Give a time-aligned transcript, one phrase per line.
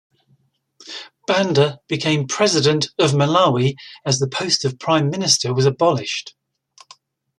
[1.27, 6.33] Banda became President of Malawi as the post of prime minister was abolished.